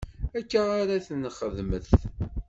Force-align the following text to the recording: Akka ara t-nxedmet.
Akka 0.37 0.61
ara 0.79 0.97
t-nxedmet. 1.07 1.89